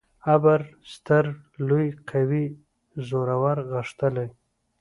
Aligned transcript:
ابر: 0.35 0.61
ستر، 0.93 1.25
لوی، 1.67 1.87
قوي، 2.09 2.45
زورور، 3.07 3.57
غښتلی 3.71 4.27